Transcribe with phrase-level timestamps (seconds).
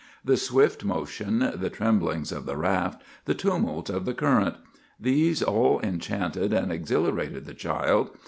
[0.25, 6.51] The swift motion, the tremblings of the raft, the tumult of the currents,—these all enchanted
[6.53, 8.09] and exhilarated the child.